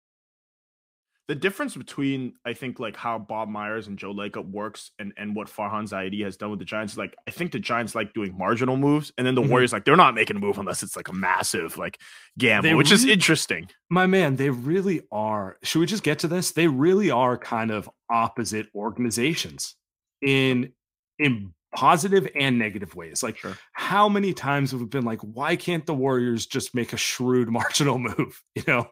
[1.31, 5.33] The difference between, I think, like how Bob Myers and Joe Lacob works and, and
[5.33, 8.13] what Farhan Zaidi has done with the Giants is like, I think the Giants like
[8.13, 9.13] doing marginal moves.
[9.17, 9.49] And then the mm-hmm.
[9.49, 12.01] Warriors, like, they're not making a move unless it's like a massive, like,
[12.37, 13.69] gamble, they which really, is interesting.
[13.89, 15.55] My man, they really are.
[15.63, 16.51] Should we just get to this?
[16.51, 19.77] They really are kind of opposite organizations
[20.21, 20.73] in
[21.17, 23.23] in positive and negative ways.
[23.23, 23.57] Like, sure.
[23.73, 27.49] how many times have we been like, why can't the Warriors just make a shrewd
[27.51, 28.41] marginal move?
[28.55, 28.89] You know,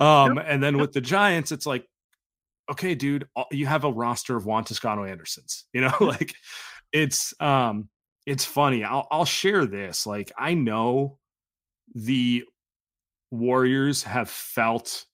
[0.00, 0.46] um, yep.
[0.48, 1.86] and then with the Giants, it's like,
[2.70, 5.64] okay, dude, you have a roster of Juan Toscano Andersons.
[5.72, 6.34] You know, like
[6.92, 7.88] it's um,
[8.26, 8.82] it's funny.
[8.82, 10.06] I'll I'll share this.
[10.06, 11.18] Like, I know
[11.94, 12.44] the
[13.30, 15.04] Warriors have felt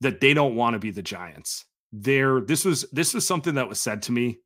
[0.00, 1.64] that they don't want to be the Giants.
[1.92, 4.38] There, this was this was something that was said to me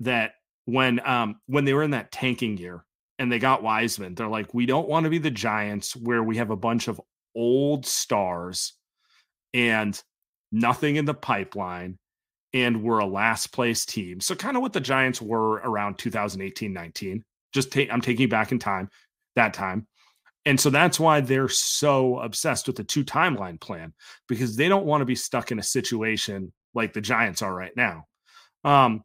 [0.00, 0.32] that
[0.64, 2.84] when um when they were in that tanking year
[3.18, 6.36] and they got Wiseman, they're like, we don't want to be the Giants where we
[6.36, 7.00] have a bunch of
[7.34, 8.74] old stars
[9.54, 10.00] and
[10.52, 11.98] nothing in the pipeline
[12.54, 14.20] and we're a last place team.
[14.20, 17.24] So kind of what the Giants were around 2018 19.
[17.52, 18.88] Just take I'm taking you back in time
[19.36, 19.86] that time.
[20.44, 23.92] And so that's why they're so obsessed with the two timeline plan
[24.28, 27.76] because they don't want to be stuck in a situation like the Giants are right
[27.76, 28.06] now.
[28.64, 29.02] Um,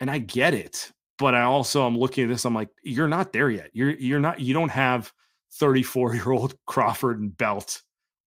[0.00, 2.44] and I get it, but I also I'm looking at this.
[2.44, 3.70] I'm like, you're not there yet.
[3.72, 4.40] You're you're not.
[4.40, 5.12] You don't have
[5.54, 7.82] 34 year old Crawford and Belt,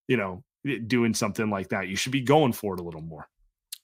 [0.07, 0.43] you know,
[0.87, 1.87] doing something like that.
[1.87, 3.27] You should be going for it a little more.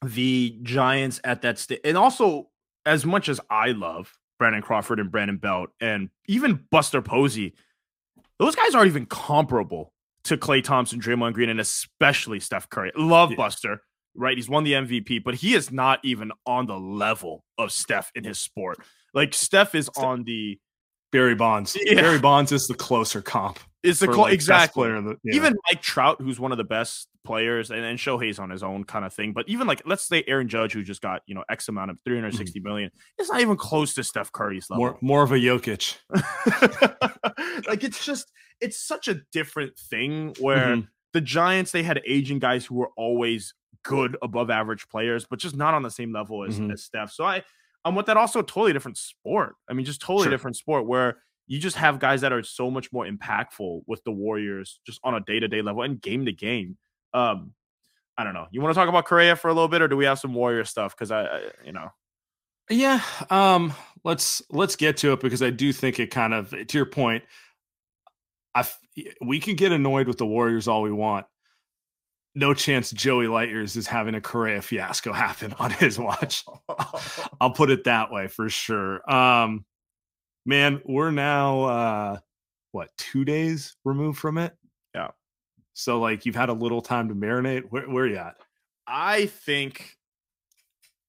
[0.06, 2.50] The Giants at that state, and also
[2.86, 7.56] as much as I love Brandon Crawford and Brandon Belt, and even Buster Posey,
[8.40, 9.94] those guys aren't even comparable
[10.26, 12.92] to Klay Thompson, Draymond Green, and especially Steph Curry.
[12.96, 13.38] Love yeah.
[13.38, 13.82] Buster
[14.18, 14.38] right?
[14.38, 18.24] He's won the MVP, but he is not even on the level of Steph in
[18.24, 18.80] his sport.
[19.14, 20.60] Like Steph is on the
[21.12, 21.78] Barry Bonds.
[21.88, 22.02] Yeah.
[22.02, 23.60] Barry Bonds is the closer comp.
[23.84, 25.36] Is the cl- like exactly the, yeah.
[25.36, 28.84] even Mike Trout, who's one of the best players, and then Shohei's on his own
[28.84, 29.32] kind of thing.
[29.32, 31.98] But even like let's say Aaron Judge, who just got you know X amount of
[32.04, 32.68] three hundred sixty mm-hmm.
[32.68, 34.84] million, it's not even close to Steph Curry's level.
[34.84, 35.98] More more of a Jokic.
[37.68, 40.76] like it's just it's such a different thing where.
[40.76, 40.82] Mm-hmm.
[41.14, 43.56] The Giants, they had aging guys who were always
[43.88, 46.72] good above average players, but just not on the same level as, mm-hmm.
[46.72, 47.12] as Steph.
[47.12, 47.44] So I,
[47.86, 49.56] I'm with that also totally different sport.
[49.70, 50.32] I mean, just totally sure.
[50.32, 54.12] different sport where you just have guys that are so much more impactful with the
[54.12, 56.78] Warriors just on a day to day level and game to game.
[57.14, 57.54] Um,
[58.18, 58.48] I don't know.
[58.52, 60.34] You want to talk about Correa for a little bit, or do we have some
[60.34, 60.96] Warrior stuff?
[60.96, 61.90] Because I, I, you know,
[62.70, 63.02] yeah.
[63.30, 63.74] Um,
[64.04, 67.24] let's let's get to it because I do think it kind of to your point.
[68.56, 68.66] I
[69.22, 71.28] we can get annoyed with the Warriors all we want,
[72.38, 76.46] no chance Joey Lightyears is having a Correa fiasco happen on his watch.
[77.42, 79.02] I'll put it that way for sure.
[79.12, 79.66] Um,
[80.46, 82.20] man, we're now uh,
[82.74, 84.56] what two days removed from it?
[84.94, 85.10] Yeah.
[85.74, 87.64] So like you've had a little time to marinate.
[87.72, 88.36] Where, where are you at?
[88.86, 89.98] I think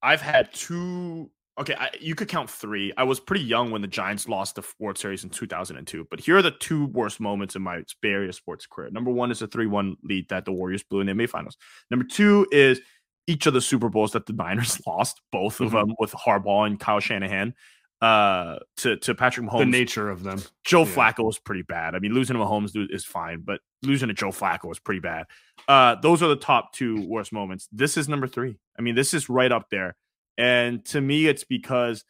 [0.02, 2.92] I've had two Okay, I, you could count three.
[2.96, 6.36] I was pretty young when the Giants lost the World Series in 2002, but here
[6.36, 8.90] are the two worst moments in my various sports career.
[8.90, 11.56] Number one is a 3 1 lead that the Warriors blew in the NBA Finals.
[11.90, 12.80] Number two is
[13.26, 15.76] each of the Super Bowls that the Niners lost, both of mm-hmm.
[15.76, 17.54] them with Harbaugh and Kyle Shanahan
[18.00, 19.58] uh to to Patrick Mahomes.
[19.58, 20.40] The nature of them.
[20.64, 20.94] Joe yeah.
[20.94, 21.96] Flacco was pretty bad.
[21.96, 25.26] I mean, losing to Mahomes is fine, but losing to Joe Flacco was pretty bad.
[25.66, 27.68] Uh those are the top two worst moments.
[27.72, 28.56] This is number 3.
[28.78, 29.96] I mean, this is right up there.
[30.38, 32.04] And to me it's because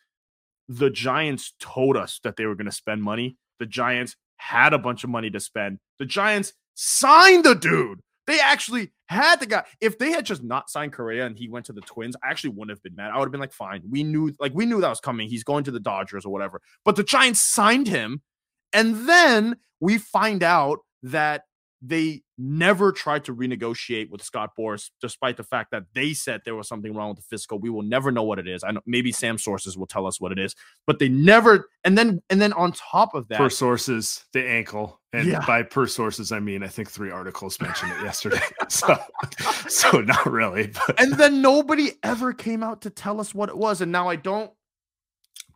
[0.68, 3.36] the Giants told us that they were going to spend money.
[3.58, 5.78] The Giants had a bunch of money to spend.
[5.98, 8.00] The Giants signed the dude.
[8.26, 9.64] They actually had the guy.
[9.80, 12.50] If they had just not signed Correa and he went to the Twins, I actually
[12.50, 13.10] wouldn't have been mad.
[13.10, 13.82] I would have been like, fine.
[13.90, 15.30] We knew, like, we knew that was coming.
[15.30, 16.60] He's going to the Dodgers or whatever.
[16.84, 18.20] But the Giants signed him.
[18.74, 21.44] And then we find out that
[21.80, 26.56] they never tried to renegotiate with Scott Boras, despite the fact that they said there
[26.56, 27.58] was something wrong with the fiscal.
[27.58, 28.64] We will never know what it is.
[28.64, 30.54] I know maybe Sam sources will tell us what it is,
[30.86, 31.68] but they never.
[31.84, 35.44] And then and then on top of that, per sources, the ankle, and yeah.
[35.46, 38.40] by per sources, I mean I think three articles mentioned it yesterday.
[38.68, 38.96] so,
[39.68, 40.68] so not really.
[40.68, 41.00] But.
[41.00, 44.16] And then nobody ever came out to tell us what it was, and now I
[44.16, 44.50] don't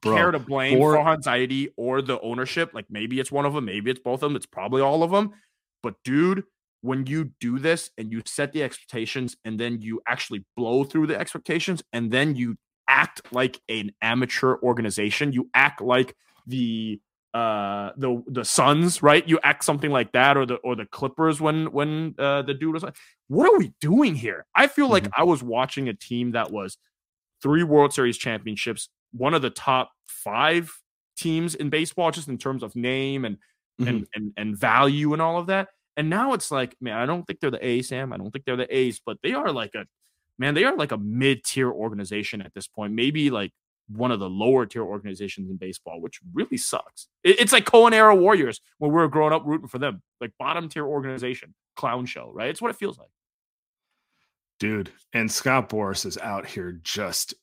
[0.02, 2.72] Bro, care to blame Farhan Zaidi or the ownership.
[2.74, 4.37] Like maybe it's one of them, maybe it's both of them.
[4.37, 5.32] It's probably all of them.
[5.83, 6.45] But dude,
[6.83, 11.07] when you do this and you set the expectations and then you actually blow through
[11.07, 12.57] the expectations and then you
[12.88, 16.14] act like an amateur organization, you act like
[16.47, 17.01] the
[17.35, 19.27] uh the the Suns, right?
[19.27, 22.75] You act something like that, or the or the Clippers when when uh the dude
[22.75, 22.97] was like,
[23.29, 24.45] what are we doing here?
[24.55, 25.21] I feel like mm-hmm.
[25.21, 26.77] I was watching a team that was
[27.42, 30.73] three World Series championships, one of the top five
[31.16, 33.38] teams in baseball, just in terms of name and
[33.80, 33.88] mm-hmm.
[33.88, 35.68] and, and and value and all of that.
[35.96, 38.12] And now it's like, man, I don't think they're the A, Sam.
[38.12, 39.85] I don't think they're the A's, but they are like a
[40.38, 42.94] man, they are like a mid-tier organization at this point.
[42.94, 43.52] Maybe like
[43.88, 47.08] one of the lower tier organizations in baseball, which really sucks.
[47.24, 50.68] it's like Cohan era Warriors when we were growing up rooting for them, like bottom
[50.68, 52.48] tier organization, clown show, right?
[52.48, 53.11] It's what it feels like.
[54.58, 57.35] Dude, and Scott Boras is out here just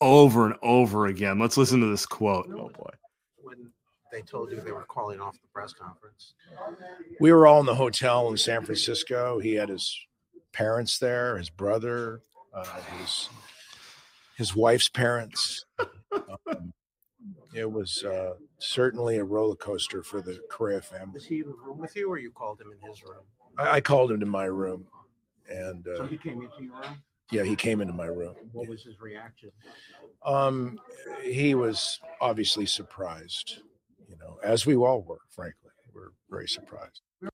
[0.00, 1.38] over and over again.
[1.38, 2.46] Let's listen to this quote.
[2.48, 2.90] Oh boy
[4.10, 6.34] they told you they were calling off the press conference?
[7.20, 9.38] We were all in the hotel in San Francisco.
[9.38, 9.96] He had his
[10.52, 12.22] parents there, his brother,
[12.54, 13.28] uh, his
[14.36, 15.66] his wife's parents.
[16.48, 16.72] Um,
[17.54, 21.14] it was uh, certainly a roller coaster for the Correa family.
[21.14, 23.22] Was he in the room with you, or you called him in his room?
[23.58, 24.86] I, I called him to my room,
[25.48, 27.02] and uh, so he came into your room.
[27.30, 28.34] Yeah, he came into my room.
[28.52, 29.50] What was his reaction?
[30.24, 30.80] Um,
[31.22, 33.60] he was obviously surprised
[34.20, 37.00] know, as we all were, frankly, we're very surprised.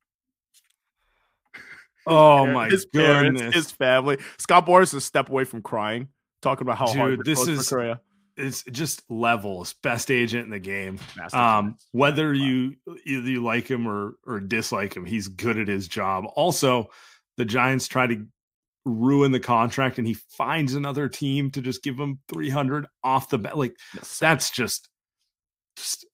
[2.09, 3.41] Oh my his goodness!
[3.41, 4.19] Parents, his family.
[4.39, 6.07] Scott Boras is a step away from crying,
[6.41, 7.69] talking about how Dude, hard this is.
[7.69, 7.99] For
[8.37, 9.75] it's just levels.
[9.83, 10.99] Best agent in the game.
[11.33, 15.89] Um, whether you either you like him or or dislike him, he's good at his
[15.89, 16.25] job.
[16.37, 16.91] Also,
[17.37, 18.27] the Giants try to
[18.85, 23.31] ruin the contract, and he finds another team to just give him three hundred off
[23.31, 23.57] the bat.
[23.57, 24.19] Like yes.
[24.19, 24.89] that's just
[25.77, 26.07] just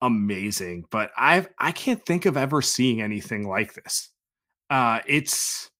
[0.00, 4.10] amazing, but I've I can't think of ever seeing anything like this.
[4.70, 5.70] Uh it's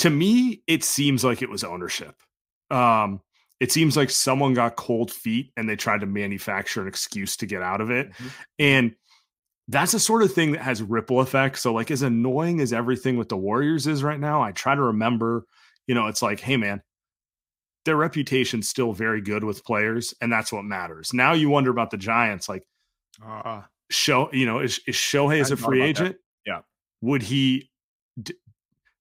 [0.00, 2.14] to me, it seems like it was ownership.
[2.70, 3.20] Um,
[3.60, 7.46] it seems like someone got cold feet and they tried to manufacture an excuse to
[7.46, 8.10] get out of it.
[8.10, 8.28] Mm-hmm.
[8.58, 8.94] And
[9.68, 11.60] that's the sort of thing that has ripple effects.
[11.60, 14.80] So, like, as annoying as everything with the Warriors is right now, I try to
[14.80, 15.44] remember,
[15.86, 16.80] you know, it's like, hey, man,
[17.84, 21.12] their reputation's still very good with players, and that's what matters.
[21.12, 22.64] Now you wonder about the Giants, like,
[23.24, 26.16] uh, show you know is, is Shohei as a free agent?
[26.44, 26.50] That.
[26.50, 26.60] Yeah.
[27.02, 27.70] Would he?
[28.20, 28.34] D-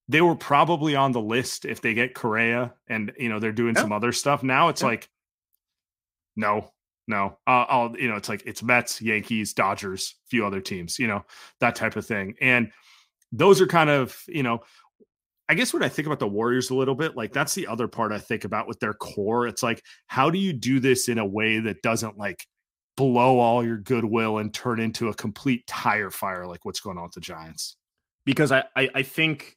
[0.07, 3.75] they were probably on the list if they get Correa and you know they're doing
[3.75, 3.81] yeah.
[3.81, 4.41] some other stuff.
[4.41, 4.87] Now it's yeah.
[4.87, 5.09] like,
[6.35, 6.71] no,
[7.07, 7.37] no.
[7.45, 10.97] Uh, I'll you know it's like it's Mets, Yankees, Dodgers, few other teams.
[10.97, 11.25] You know
[11.59, 12.71] that type of thing, and
[13.31, 14.63] those are kind of you know
[15.49, 17.87] I guess when I think about the Warriors a little bit, like that's the other
[17.87, 19.47] part I think about with their core.
[19.47, 22.45] It's like, how do you do this in a way that doesn't like
[22.99, 27.05] blow all your goodwill and turn into a complete tire fire like what's going on
[27.05, 27.77] with the Giants.
[28.25, 29.55] Because I, I, I think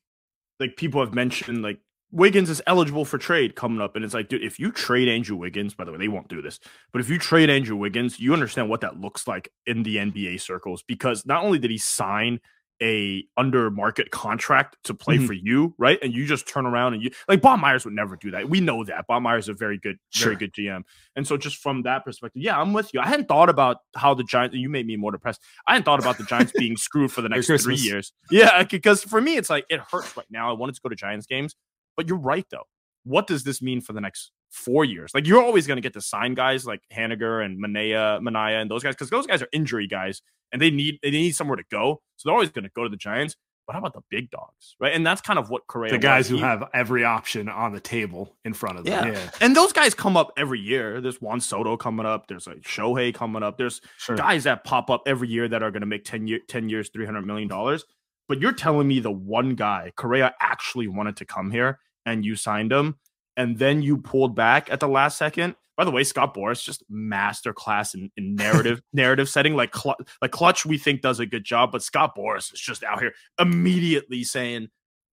[0.60, 1.80] like people have mentioned like
[2.12, 3.96] Wiggins is eligible for trade coming up.
[3.96, 6.40] And it's like, dude, if you trade Andrew Wiggins, by the way, they won't do
[6.40, 6.60] this,
[6.92, 10.40] but if you trade Andrew Wiggins, you understand what that looks like in the NBA
[10.40, 12.38] circles because not only did he sign
[12.82, 15.26] a under market contract to play mm-hmm.
[15.26, 15.98] for you, right?
[16.02, 18.50] And you just turn around and you like Bob Myers would never do that.
[18.50, 19.06] We know that.
[19.06, 20.82] Bob Myers is a very good, very good GM.
[21.14, 23.00] And so just from that perspective, yeah, I'm with you.
[23.00, 25.40] I hadn't thought about how the Giants you made me more depressed.
[25.66, 28.12] I hadn't thought about the Giants being screwed for the next three years.
[28.30, 30.50] Yeah, because for me, it's like it hurts right now.
[30.50, 31.54] I wanted to go to Giants games,
[31.96, 32.66] but you're right though.
[33.04, 35.12] What does this mean for the next four years.
[35.14, 38.70] Like you're always going to get to sign guys like Haniger and Manaea, Manaya, and
[38.70, 40.22] those guys because those guys are injury guys
[40.52, 42.02] and they need they need somewhere to go.
[42.16, 43.36] So they're always going to go to the Giants.
[43.66, 44.92] But how about the big dogs, right?
[44.92, 45.92] And that's kind of what Correa.
[45.92, 49.06] The guys who have every option on the table in front of them.
[49.06, 49.12] yeah.
[49.12, 51.00] Yeah, and those guys come up every year.
[51.00, 52.26] There's Juan Soto coming up.
[52.26, 53.58] There's like Shohei coming up.
[53.58, 54.16] There's sure.
[54.16, 56.90] guys that pop up every year that are going to make 10, year, 10 years,
[56.90, 57.48] $300 million.
[58.28, 62.36] But you're telling me the one guy, Correa, actually wanted to come here and you
[62.36, 62.96] signed him
[63.36, 65.54] and then you pulled back at the last second.
[65.76, 69.54] By the way, Scott Boras just masterclass in, in narrative narrative setting.
[69.56, 72.82] Like Cl- like Klutch, we think does a good job, but Scott Boras is just
[72.84, 74.68] out here immediately saying,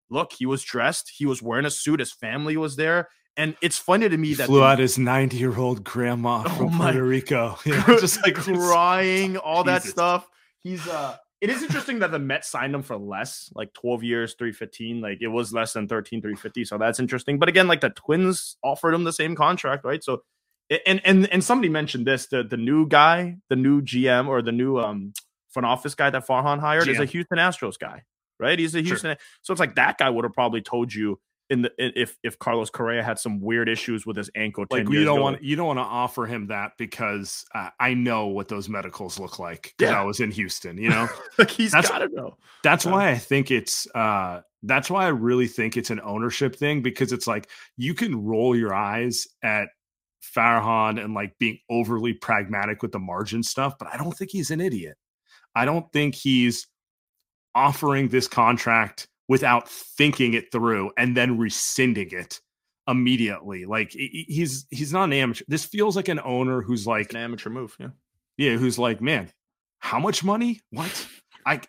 [0.09, 3.77] "Look, he was dressed, he was wearing a suit, his family was there." And it's
[3.77, 6.77] funny to me He that flew the- out his 90 year old grandma Oh from
[6.77, 7.57] Puerto Rico.
[7.65, 10.25] Yeah, just like crying, all that stuff.
[10.63, 14.33] He's uh it is interesting that the Mets signed him for less, like 12 years,
[14.33, 14.99] 315.
[14.99, 16.65] Like it was less than 13, 350.
[16.65, 17.37] So that's interesting.
[17.37, 20.03] But again, like the twins offered him the same contract, right?
[20.03, 20.23] So
[20.87, 24.51] and and and somebody mentioned this: the the new guy, the new GM or the
[24.51, 25.13] new um
[25.51, 28.01] front office guy that Farhan hired is a Houston Astros guy,
[28.39, 28.57] right?
[28.57, 28.87] He's a Sure.
[28.87, 29.17] Houston.
[29.43, 31.19] So it's like that guy would have probably told you
[31.49, 34.65] in the if if Carlos Correa had some weird issues with his ankle.
[34.65, 35.23] 10 like you don't ago.
[35.23, 39.19] want you don't want to offer him that because uh, I know what those medicals
[39.19, 39.99] look like Yeah.
[40.01, 40.77] I was in Houston.
[40.77, 42.37] You know, like he's That's- got to know.
[42.63, 42.91] that's Yeah.
[42.91, 47.11] why I think it's uh that's why I really think it's an ownership thing because
[47.11, 49.67] it's like you can roll your eyes at
[50.35, 54.49] Farhan and like being overly pragmatic with the margin stuff, but I don't think he's
[54.49, 54.97] an idiot.
[55.53, 56.65] I don't think he's
[57.53, 62.39] offering this contract without thinking it through and then rescinding it
[62.87, 63.65] immediately.
[63.65, 65.43] Like he- he- he's he's not an amateur.
[65.47, 67.75] This feels like an owner who's like an amateur move.
[67.79, 67.87] Yeah.
[68.37, 69.31] yeah, who's like, man,
[69.79, 70.61] how much money?
[70.71, 71.07] What?
[71.47, 71.61] I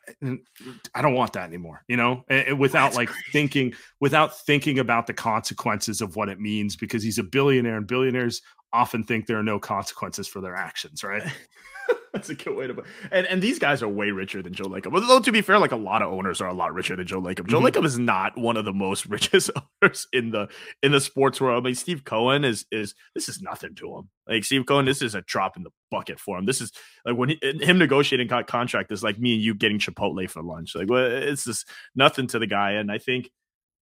[0.94, 1.82] I don't want that anymore.
[1.88, 2.24] You know,
[2.56, 3.24] without That's like crazy.
[3.32, 7.86] thinking, without thinking about the consequences of what it means, because he's a billionaire, and
[7.86, 8.40] billionaires
[8.72, 11.22] often think there are no consequences for their actions, right?
[12.16, 12.86] That's a good way to put.
[13.10, 14.94] And and these guys are way richer than Joe Lacob.
[14.94, 17.20] Although to be fair, like a lot of owners are a lot richer than Joe
[17.20, 17.46] Lacob.
[17.46, 17.60] Joe.
[17.60, 19.50] Lacob is not one of the most richest
[19.82, 20.48] owners in the
[20.82, 21.62] in the sports world.
[21.62, 24.08] I mean, Steve Cohen is is this is nothing to him.
[24.26, 26.46] Like Steve Cohen, this is a drop in the bucket for him.
[26.46, 26.72] This is
[27.04, 30.42] like when he, him negotiating co- contract is like me and you getting Chipotle for
[30.42, 30.74] lunch.
[30.74, 32.72] Like well, it's just nothing to the guy.
[32.72, 33.30] And I think.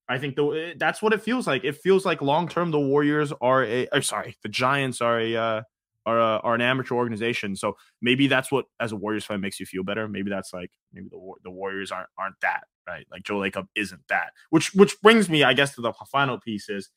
[0.07, 1.65] I think the that's what it feels like.
[1.65, 5.35] It feels like long term the Warriors are a or sorry, the Giants are a
[5.35, 5.63] uh,
[6.07, 7.57] are a, are an amateur organization.
[7.57, 10.09] So maybe that's what as a Warriors fan makes you feel better.
[10.09, 13.07] Maybe that's like maybe the the Warriors aren't aren't that right.
[13.11, 14.33] Like Joe Lacob isn't that.
[14.51, 16.91] Which which brings me, I guess, to the final piece is,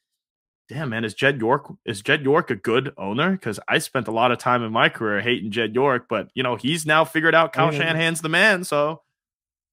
[0.68, 3.32] damn man, is Jed York is Jed York a good owner?
[3.32, 6.44] Because I spent a lot of time in my career hating Jed York, but you
[6.44, 7.80] know he's now figured out Kyle Yeah.
[7.80, 8.64] Shanahan's the man.
[8.64, 9.02] So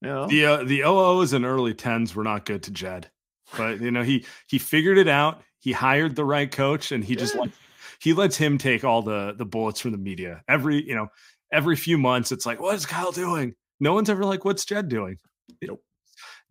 [0.01, 3.11] you know, The uh, the OOs and early tens were not good to Jed,
[3.57, 5.43] but you know he he figured it out.
[5.59, 7.47] He hired the right coach, and he just Yeah.
[8.05, 10.43] He lets him take all the the bullets from the media.
[10.47, 11.09] Every you know
[11.51, 13.55] every few months, it's like, what is Kyle doing?
[13.81, 15.17] No one's ever like, what's Jed doing?
[15.63, 15.83] Nope.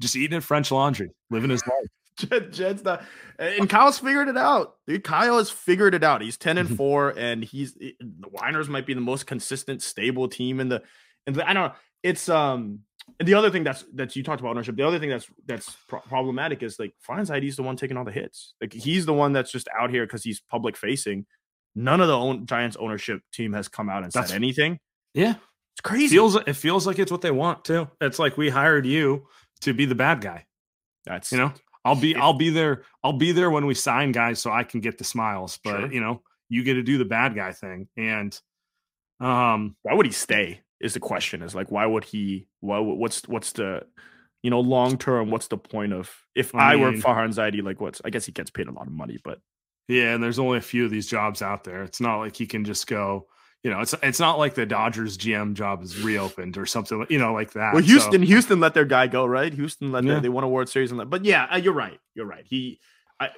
[0.01, 1.89] Just eating at French Laundry, living his life.
[2.29, 3.03] Jed, Jed's not,
[3.37, 4.77] and Kyle's figured it out.
[4.87, 6.23] Dude, Kyle has figured it out.
[6.23, 7.95] He's ten and four, and he's the
[8.41, 10.81] Niners might be the most consistent, stable team in the.
[11.27, 11.75] And I don't know.
[12.01, 12.79] It's um.
[13.19, 14.75] And the other thing that's that's you talked about ownership.
[14.75, 18.05] The other thing that's that's pro- problematic is like Farhan Zaidi's the one taking all
[18.05, 18.55] the hits.
[18.59, 21.27] Like he's the one that's just out here because he's public facing.
[21.75, 24.79] None of the own Giants ownership team has come out and That's- said anything.
[25.13, 25.35] Yeah,
[25.73, 26.15] It's crazy.
[26.15, 27.87] feels it feels like it's what they want too.
[28.01, 29.27] It's like we hired you
[29.61, 30.45] to be the bad guy.
[31.05, 31.53] that's You know,
[31.85, 32.83] I'll be I'll be there.
[33.03, 35.59] I'll be there when we sign guys, so I can get the smiles.
[35.63, 35.91] But Sure.
[35.93, 38.39] you know, you get to do the bad guy thing, and
[39.19, 43.25] um, why would he stay is the question is like why would he why what's
[43.27, 43.83] what's the
[44.41, 47.63] you know long term what's the point of if i, I were mean- Farhan Zaidi
[47.63, 49.39] like what's i guess he gets paid a lot of money but
[49.87, 51.83] yeah, and there's only a few of these jobs out there.
[51.83, 53.27] It's not like he can just go.
[53.63, 57.05] You know, it's it's not like the Dodgers GM job is reopened or something.
[57.09, 57.73] You know, like that.
[57.73, 60.49] well So- houston houston let their guy go right houston let their, they won a
[60.49, 62.79] world series and that but yeah uh, you're right you're right he
[63.21, 63.29] i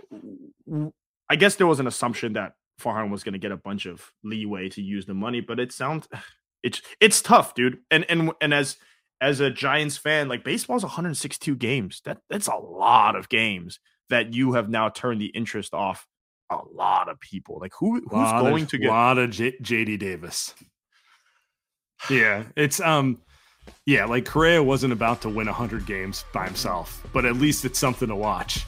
[1.30, 4.12] i guess there was an assumption that Farhan was going to get a bunch of
[4.24, 6.08] leeway to use the money but it sounds
[6.64, 8.78] it's it's tough dude and and and as
[9.22, 12.02] as a Giants fan, like baseball's 162 games.
[12.04, 13.80] That that's a lot of games
[14.10, 16.06] that you have now turned the interest off
[16.50, 17.58] a lot of people.
[17.60, 20.54] Like who who's going of, to get a lot of J- JD Davis.
[22.10, 23.20] Yeah, it's um,
[23.86, 27.80] yeah, like Correa wasn't about to win hundred games by himself, but at least it's
[27.80, 28.66] something to watch.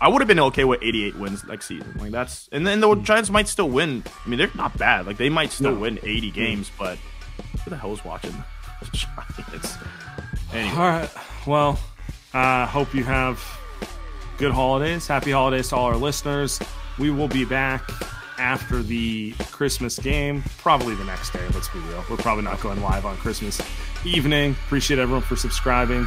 [0.00, 1.94] I would have been okay with 88 wins next season.
[1.98, 4.02] Like that's and then the Giants might still win.
[4.24, 5.06] I mean, they're not bad.
[5.06, 5.80] Like they might still No.
[5.80, 6.98] win 80 games, but
[7.64, 8.32] who the hell is watching
[8.80, 9.76] the Giants?
[10.52, 11.10] Anyway, All right,
[11.46, 11.78] well,
[12.34, 13.40] I uh, hope you have
[14.38, 15.06] good holidays.
[15.06, 16.58] Happy holidays to all our listeners.
[16.98, 17.90] We will be back
[18.38, 21.46] after the Christmas game, probably the next day.
[21.54, 22.04] Let's be real.
[22.10, 23.60] We're probably not going live on Christmas
[24.04, 24.52] evening.
[24.66, 26.06] Appreciate everyone for subscribing.